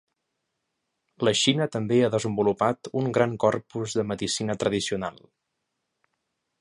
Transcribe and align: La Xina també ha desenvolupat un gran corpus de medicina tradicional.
La 1.27 1.33
Xina 1.41 1.67
també 1.75 1.99
ha 2.05 2.09
desenvolupat 2.15 2.91
un 3.03 3.11
gran 3.19 3.37
corpus 3.45 3.95
de 4.01 4.07
medicina 4.15 4.57
tradicional. 4.65 5.21